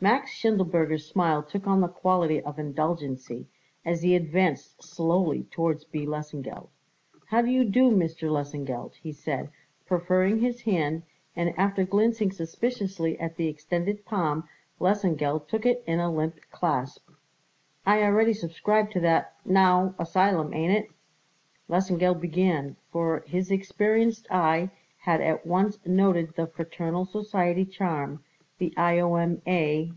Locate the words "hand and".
10.62-11.56